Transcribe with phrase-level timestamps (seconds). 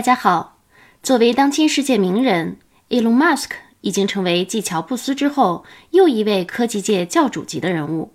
[0.00, 0.56] 大家好。
[1.02, 2.56] 作为当今世界名人
[2.88, 3.50] ，Elon Musk
[3.82, 8.14] 已经成为继乔布斯之后又一位科技界教主级的人物。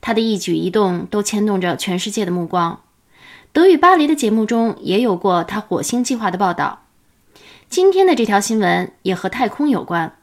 [0.00, 2.80] 他的一举一动都牵动着全世界的目光。
[3.52, 6.86] 德语巴黎的节目中也有过他火星计划的报道。
[7.68, 10.16] 今天的这条新闻也和太空有关，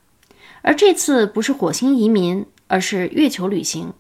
[0.63, 3.93] 而这次不是火星移民，而是月球旅行。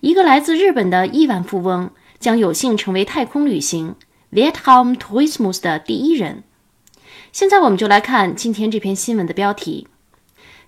[0.00, 3.96] 一个来自日本的亿万富翁将有幸成为太空旅行
[4.32, 6.44] Vietnam Tourism's 的第一人。
[7.32, 9.88] 现在我们就来看今天这篇新闻的标题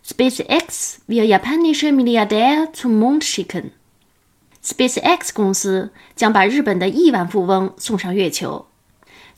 [0.05, 3.70] ：SpaceX will Japanische Milliardär zum Mond schicken。
[4.65, 8.67] SpaceX 公司将把日本的亿万富翁送上月球。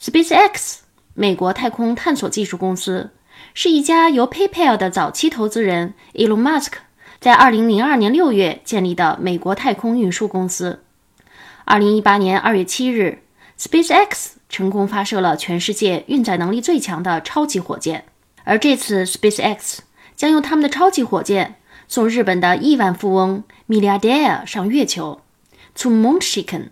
[0.01, 0.79] SpaceX，
[1.15, 3.11] 美国太空探索技术公司，
[3.55, 6.73] 是一家由 PayPal 的早期投资人 Elon Musk
[7.21, 10.83] 在2002年6月建立的美国太空运输公司。
[11.67, 13.23] 2018年2月7日
[13.59, 14.33] ，SpaceX。
[14.47, 18.05] 成功发射了全世界运载能力最强的超级火箭，
[18.45, 19.79] 而这次 SpaceX
[20.15, 21.57] 将用他们的超级火箭
[21.89, 25.23] 送日本的亿万富翁 Milliardaire 上月球
[25.75, 26.69] ，to Moon Chicken。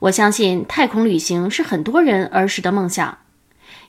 [0.00, 3.16] 我相信太空旅行是很多人儿时的梦想，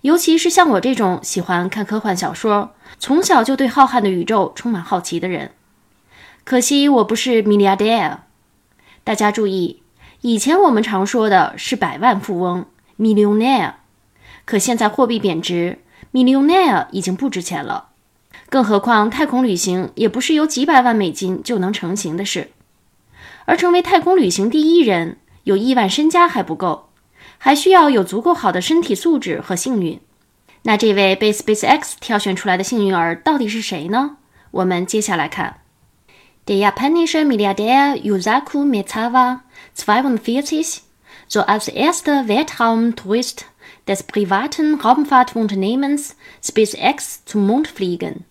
[0.02, 5.52] 尤其是像我这种喜欢看科幻小说、从小就对浩瀚的宇宙充满好奇的人。
[6.46, 8.20] 可惜我不是 Milliardaire。
[9.04, 9.84] 大家注意。
[10.22, 12.66] 以前我们常说的是百万富翁
[13.00, 13.76] （millionaire），
[14.44, 15.80] 可现在货币贬值
[16.12, 17.90] ，millionaire 已经不值钱了。
[18.50, 22.52] 更何况太空旅行也不是有几百万美金就能成行的事，
[23.46, 26.90] 而成为太空旅行第一人，有亿万身家还不够，
[27.38, 30.02] 还需要有足够好的身体素质和幸运。
[30.64, 34.18] 那这位被 SpaceX 挑选出来的幸运儿到底是谁呢？
[34.52, 35.62] 我们接下来看。
[36.46, 39.42] Der japanische Milliardär Yusaku Maezawa,
[39.74, 40.82] 42,
[41.28, 43.46] soll als erster Weltraumtourist
[43.88, 48.26] des privaten Raumfahrtunternehmens SpaceX zum Mond fliegen.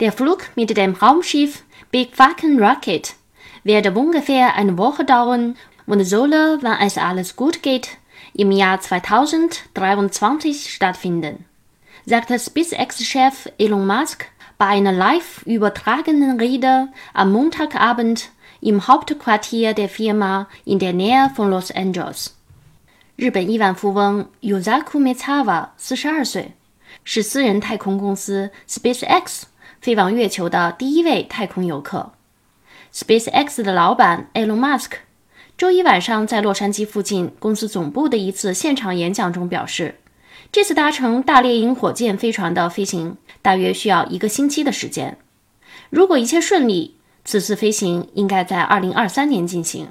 [0.00, 3.14] Der Flug mit dem Raumschiff Big Falcon Rocket
[3.62, 7.98] werde ungefähr eine Woche dauern und solle, wenn es alles gut geht,
[8.32, 11.44] im Jahr 2023 stattfinden,
[12.04, 14.26] sagte SpaceX-Chef Elon Musk
[14.58, 18.30] bei einer live übertragenen Rede am Montagabend
[18.64, 22.28] im Hauptquartier der Firma in der Nähe von Los Angeles。
[23.14, 26.52] 日本亿万富翁 Yusaku Maezawa 四十二岁，
[27.04, 29.42] 是私人太空公司 SpaceX
[29.82, 32.12] 飞往月球的第一位太空游客。
[32.94, 34.92] SpaceX 的老板 Elon Musk
[35.58, 39.96] 周一晚上在洛杉矶附近公司总部的一次现场演讲中表示。
[40.50, 45.18] 这次搭乘大猎鹰火箭飞船的飞行大约需要一个星期的时间。
[45.90, 49.88] 如果一切顺利，此次飞行应该在2023年进行。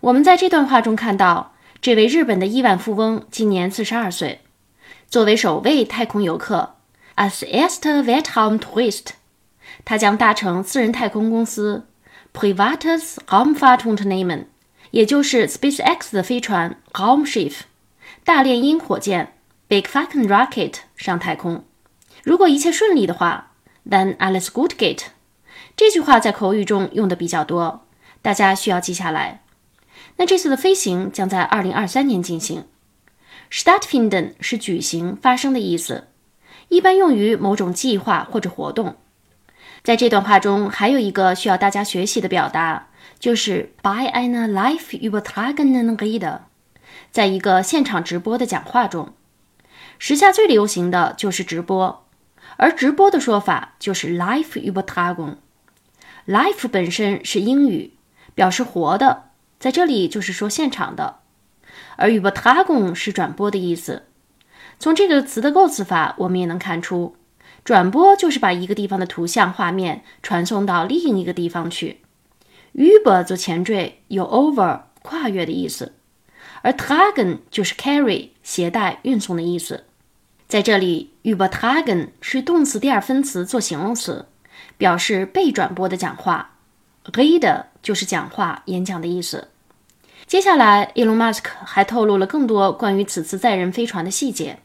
[0.00, 4.40] 我们在这段话中看到，这位日本的亿万富翁今年42岁，
[5.08, 6.74] 作为首位太空游客
[7.14, 9.14] a s e s t e r Weltraum t w i s t
[9.84, 11.86] 他将搭乘私人太空公司
[12.34, 14.44] Privates Raumfahrtunternehmen，
[14.90, 17.60] 也就是 SpaceX 的飞船 Raumschiff
[18.24, 19.34] 大猎鹰火箭。
[19.68, 21.64] Big Falcon Rocket 上太空。
[22.22, 23.52] 如果一切顺利的话
[23.88, 25.04] ，Then Alice Goodgate
[25.76, 27.86] 这句话在口语中用的比较多，
[28.20, 29.42] 大家需要记下来。
[30.16, 32.66] 那这次的飞行将在2023年进行。
[33.50, 36.08] Stattfinden 是举行、发生的意思，
[36.68, 38.96] 一般用于某种计划或者活动。
[39.82, 46.40] 在这段话中，还有一个需要大家学习的表达，就是 By einer live übertragenen Rede，
[47.10, 49.12] 在一个现场直播的讲话中。
[49.98, 52.06] 时下最流行的就是直播，
[52.56, 55.36] 而直播的说法就是 live übertragung。
[56.26, 57.94] Life 本身是英语，
[58.34, 61.16] 表示活的，在这里就是说现场的，
[61.96, 64.04] 而 übertragung 是转播的意思。
[64.78, 67.16] 从这个词的构词法，我们也能看出，
[67.64, 71.98] 转播就是把一个地方的图像画面传送到另一个地方去。
[72.74, 75.92] über 做前缀，有 over 跨越的意思，
[76.62, 79.84] 而 tragen 就是 carry 携带、运送的意思。
[80.46, 84.26] 在这里，übertragen 是动词第二分词做形容词，
[84.81, 86.51] 表示被转播的讲话。
[87.13, 89.47] rede 就是讲话、演讲的意思。
[90.25, 94.59] 接下来，Elon Musk 还透露了更多关于此次载人飞船的细节。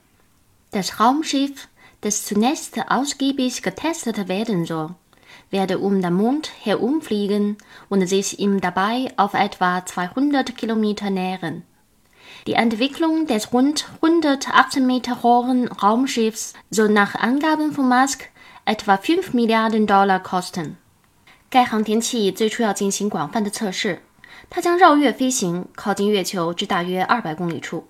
[0.73, 1.67] Das Raumschiff,
[2.01, 4.97] das zunächst ausgiebig getestet werden soll,
[5.51, 7.59] werde um den Mond herumfliegen
[7.89, 11.63] und sich ihm dabei auf etwa 200 Kilometer nähern.
[12.47, 18.31] Die Entwicklung des rund 118 Meter hohen Raumschiffs soll nach Angaben von Musk
[18.68, 20.72] etwa 5 Milliarden Dollar kosten。
[21.50, 24.02] 该航天器最初要进行广泛的测试，
[24.50, 27.88] 它将绕月飞行，靠近月球至大约200公里处。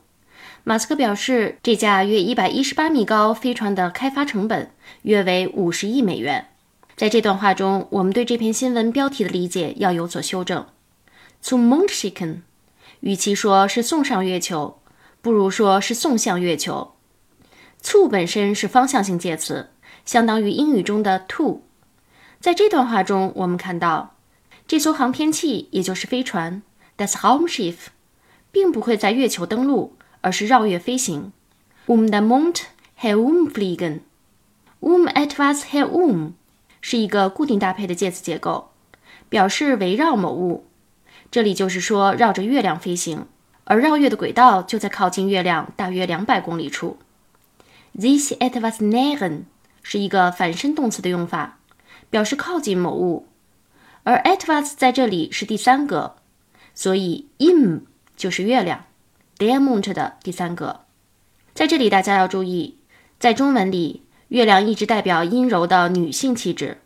[0.64, 4.70] 马斯克表示，这架约一百一十八米高飞船的开发成本
[5.02, 6.50] 约为五十亿美元。
[6.96, 10.68] 在这段话中，我们对这篇新闻标题的理解要有所修正。
[11.50, 12.42] To Moon Shikon，
[13.00, 14.80] 与其说是送上月球，
[15.22, 16.94] 不如说是送向月球。
[17.84, 19.70] to 本身是方向性介词，
[20.08, 21.62] 相当于英语中的 to。
[22.40, 24.16] 在这段话中，我们看到
[24.66, 26.64] 这艘航天器，也就是飞船
[26.98, 27.76] ，das Raumschiff，
[28.52, 31.34] 并不会在月球登陆，而是绕月飞行。
[31.86, 32.62] Um den Mond
[33.00, 34.00] herumfliegen。
[34.80, 36.32] Um etwas herum
[36.82, 38.70] 是一个固定搭配的介词结构，
[39.30, 40.66] 表示围绕某物。
[41.30, 43.26] 这里就是说绕着月亮飞行，
[43.66, 46.98] 而绕月的轨道就在靠近月亮大约两百公里处。
[47.94, 49.42] This etwas nähern
[49.90, 51.60] 是一个反身动词的用法，
[52.10, 53.26] 表示靠近某物，
[54.04, 56.18] 而 etwas 在这里是第三格，
[56.76, 57.84] 所以 im
[58.18, 58.84] 就是月亮
[59.38, 60.82] ，der Mond 的第三格。
[61.54, 62.80] 在这里大家要注意，
[63.18, 66.82] 在中文里，月亮一直代表阴柔的女性气质，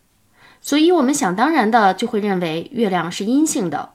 [0.61, 3.93] 所以我们想当然的就会认为月亮是阴性的。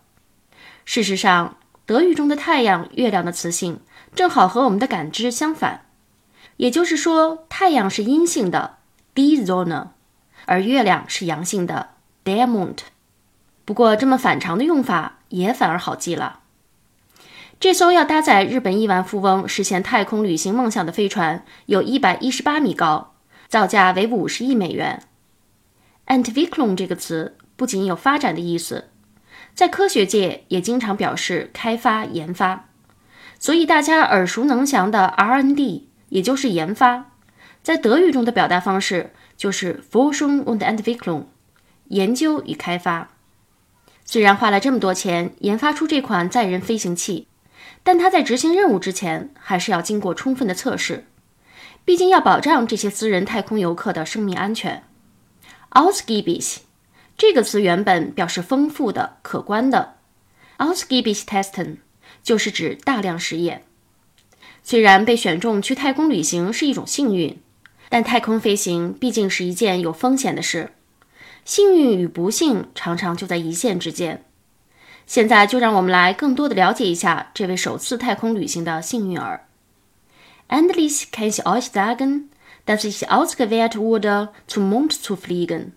[0.84, 3.78] 事实上，德语中的太阳、月亮的词性
[4.16, 5.82] 正好和我们的感知相反。
[6.56, 8.78] 也就是说，太阳是阴性的
[9.16, 9.88] ，die Sonne，
[10.44, 11.88] 而月亮是阳性的
[12.24, 12.76] ，der Mond。
[13.64, 16.40] 不过，这么反常的用法也反而好记了。
[17.58, 23.14] 这艘要搭载日本亿万富翁实现太空旅行梦想的飞船，有一百一十八米高，
[23.48, 25.02] 造价为五十亿美元。
[26.06, 28.90] Entwicklung 这个词不仅有发展的意思，
[29.54, 32.68] 在科学界也经常表示开发、研发。
[33.38, 35.88] 所以大家耳熟能详的 R&D。
[36.08, 37.10] 也就是研发，
[37.66, 41.24] 在德语中的表达方式就是 Forschung und Entwicklung，
[41.88, 43.08] 研究与开发。
[44.04, 47.26] 虽然花了这么多钱研发出这款载人飞行器，
[47.82, 51.06] 但它在执行任务之前还是要经过充分的测试，
[51.84, 54.84] 毕竟要保障这些私人太空游客的生命安全。
[55.70, 56.58] Ausgiebig
[57.18, 59.96] 这个词原本表示丰富的、可观的
[60.58, 61.78] ，Ausgiebig testen
[62.22, 63.64] 就是指大量实验。
[64.62, 67.36] 虽然被选中去太空旅行是一种幸运，
[67.88, 70.72] 但太空飞行毕竟是一件有风险的事，
[71.44, 74.24] 幸运与不幸常常就在一线之间。
[75.06, 79.46] 现在就让我们来更多的了解一下这位首次太空旅行的幸运儿。
[80.48, 82.30] Endlich kann ich euch sagen,
[82.64, 85.72] dass ich ausgewählt wurde, zum Mond zu fliegen,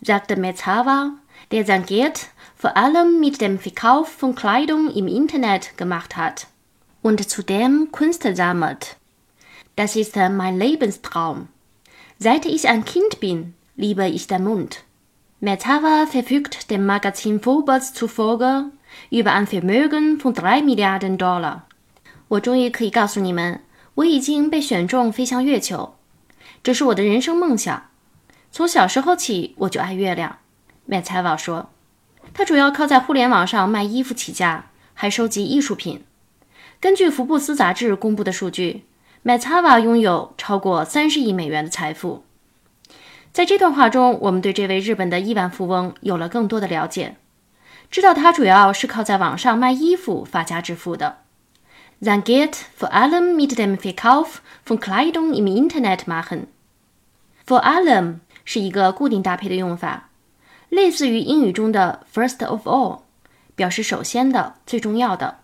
[0.00, 1.14] sagte Metzawa,
[1.50, 6.46] der sein Geld vor allem mit dem Verkauf von Kleidung im Internet gemacht hat.
[7.02, 8.96] und zudem Kunst sammelt.
[9.75, 11.47] Das ist mein Lebenstraum.
[12.19, 14.83] Seit ich ein Kind bin, liebe ich den Mund.
[15.39, 18.71] Merzawa verfügt dem Magazin Forbes zufolge
[19.11, 21.61] über ein Vermögen von drei Milliarden Dollar.
[22.29, 23.61] 我终于可以告诉你们，
[23.93, 25.95] 我已经被选中飞向月球，
[26.63, 27.89] 这是我的人生梦想。
[28.51, 30.39] 从小时候起，我就爱月亮。
[30.87, 31.69] 麦采瓦说，
[32.33, 36.03] 他主要靠在互联网上卖衣服起家，还收集艺术品。
[36.79, 38.83] 根据福布斯杂志公布的数据，
[39.24, 42.24] 麦查瓦拥有超过三十亿美元的财富。
[43.32, 47.14] 在这段话中，我们对这位日本的亿万富翁有了更多的了解，
[47.88, 51.18] 知道他主要是靠在网上卖衣服发家致富的。
[52.00, 56.46] Sein Geld vor allem mit dem Verkauf von Kleidung im Internet machen.
[57.46, 60.08] Vor allem 是一个固定搭配的用法，
[60.68, 63.02] 类似于英语中的 first of all，
[63.54, 65.38] 表示首先的、最重要的。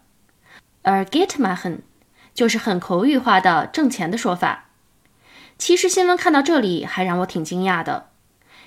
[0.82, 1.82] 而 get machen
[2.38, 4.66] 就是很口语化的挣钱的说法。
[5.59, 8.11] 其实新闻看到这里还让我挺惊讶的，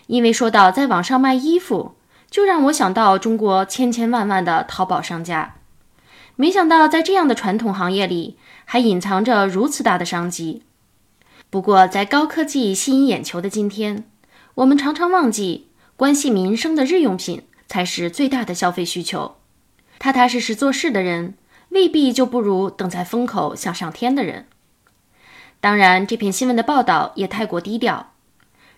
[0.07, 1.95] 因为说到在网上卖衣服，
[2.29, 5.55] 就让我想到中国千千万万的淘宝商家。
[6.35, 10.63] 没想到在这样的传统行业里，还隐藏着如此大的商机。
[11.49, 14.03] 不过在高科技吸引眼球的今天，
[14.55, 19.37] 我们常常忘记，关系民生的日用品才是最大的消费需求。
[19.97, 21.35] 踏踏实实做事的人。
[21.71, 24.45] 未必就不如等在风口想上天的人。
[25.59, 28.13] 当然，这篇新闻的报道也太过低调。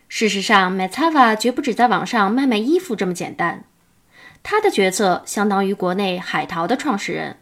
[0.09, 3.63] 事实上 m a t a v a 绝不止在网上卖卖衣服这么简单。
[4.43, 7.37] 他的角色相当于国内海淘的创始人。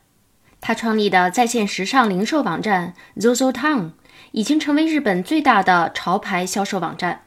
[0.61, 3.91] 他创立的在线时尚零售网站 ZOZOTOWN
[4.31, 7.23] 已经成为日本最大的潮牌销售网站。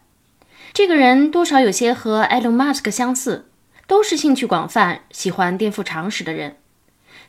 [0.72, 3.50] 这个人多少有些和 Elon Musk 相似，
[3.86, 6.56] 都是兴趣广泛、喜欢颠覆常识的人。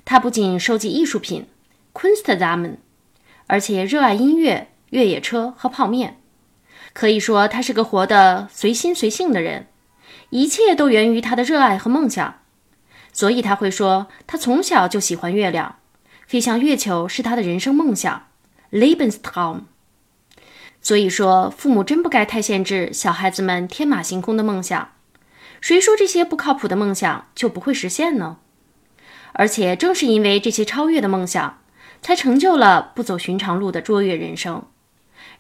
[0.06, 1.48] 他不仅收集艺术品
[1.92, 2.76] Kunstsammen，
[3.48, 6.22] 而且热爱音乐、越野车和泡面。
[6.94, 9.68] 可以说，他是个活得随心随性的人，
[10.30, 12.42] 一切都源于他的热爱和梦想。
[13.12, 15.80] 所以他会说，他从小就喜欢月亮，
[16.28, 18.28] 飞向月球是他的人生梦想。
[18.72, 19.62] Lebenstraum。
[20.82, 24.92] 所以说，父母真不该太限制小孩子们天马行空的梦想。
[25.60, 28.38] 谁说这些不靠谱的梦想就不会实现呢？
[29.38, 31.60] 而且正是因为这些超越的梦想，
[32.02, 34.66] 才成就了不走寻常路的卓越人生，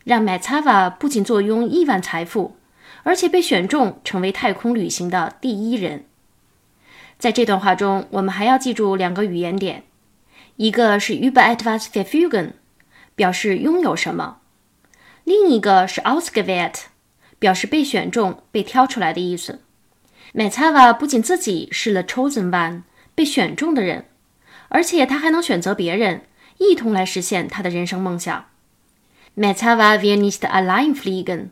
[0.03, 2.57] 让 m a t a v a 不仅坐拥亿万财富，
[3.03, 6.05] 而且被选中成为太空旅行的第一人。
[7.17, 9.83] 在这段话中，我们还要记住两个语言点，
[10.57, 12.51] 一个是 über etwas verfügen，
[13.15, 14.39] 表示拥有什么；
[15.23, 16.81] 另一个是 ausgewählt，
[17.39, 19.61] 表示被选中、被挑出来的意思。
[20.33, 22.81] m a t a v a 不仅自己是 the chosen one，
[23.15, 24.05] 被选中的人，
[24.67, 26.21] 而且他还能选择别人，
[26.57, 28.45] 一同来实现他的人生梦想。
[29.35, 31.47] m a t a v a will nicht allein fliegen,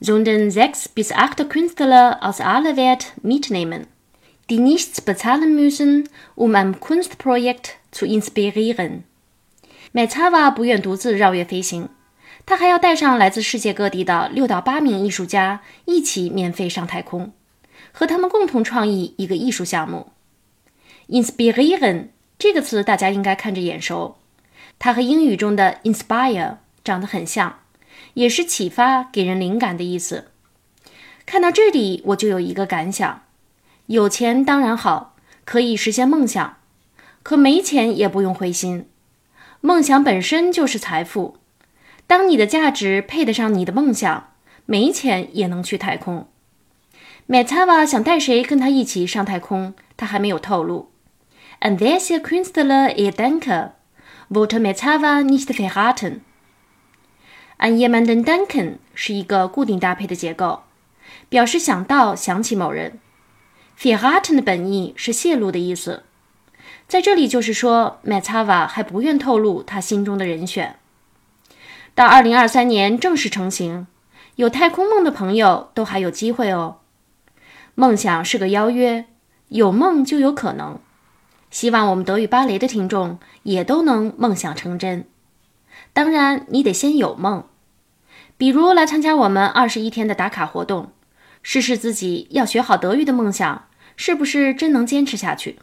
[0.00, 3.86] sondern sechs bis acht Künstler aus aller Welt mitnehmen,
[4.48, 9.02] die nichts bezahlen müssen, um am Kunstprojekt zu inspirieren.
[9.92, 11.88] m a t a v a 不愿独自绕月飞行，
[12.44, 17.32] 他还要带上来自世界各地的六到八名艺术家一起免费上太空。
[17.90, 20.12] 和他们共同创意一个艺术项目。
[21.08, 24.16] Inspiration 这个词大家应该看着眼熟，
[24.78, 27.60] 它和英语中的 inspire 长得很像，
[28.14, 30.28] 也是启发、给人灵感的意思。
[31.24, 33.22] 看到这里，我就有一个感想：
[33.86, 36.58] 有钱当然好，可以实现梦想，
[37.22, 38.86] 可没钱也不用灰心。
[39.60, 41.38] 梦想本身就是财富，
[42.06, 44.32] 当你的价值配得上你的梦想，
[44.66, 46.28] 没钱也能去太空。
[47.26, 50.90] m e t a v a 想带谁跟他一起上太空，他还没有透露。
[51.60, 53.72] And this is Künstler e Denker,
[54.28, 56.20] wollte m e t a v a nicht verraten.
[57.58, 60.60] An jemanden denken 是一个固定搭配的结构，
[61.28, 63.00] 表示想到、想起某人。
[63.76, 66.04] Verraten 的本意是泄露的意思，
[66.86, 70.76] 在这里就是说 m e t a v a 还不愿透露他心中的人选。
[71.96, 73.88] 到2023年正式成型，
[74.36, 76.78] 有太空梦的朋友都还有机会哦。
[77.74, 79.06] 梦想是个邀约，
[79.48, 80.78] 有梦就有可能。
[81.50, 85.06] 希望我们德语芭蕾的听众也都能梦想成真。
[85.92, 87.44] 当然，你得先有梦，
[88.36, 90.92] 比如来参加我们二十一天的打卡活动，
[91.42, 95.58] 试试自己要学好德语的梦想是不是真能坚持下去。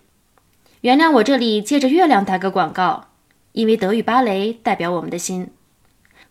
[0.81, 3.07] 原谅我这里借着月亮打个广告，
[3.53, 5.51] 因为德语芭蕾代表我们的心。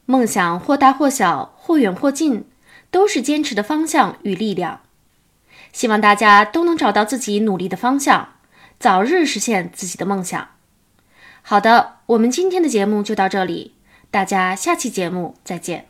[0.07, 2.45] 梦想或大或小，或远或近，
[2.91, 4.81] 都是坚持的方向与力量。
[5.73, 8.34] 希望大家都能找到自己努力的方向，
[8.85, 10.47] 早日实现自己的梦想。
[11.41, 13.77] 好的，我们今天的节目就到这里，
[14.11, 15.87] 大家下期节目再见。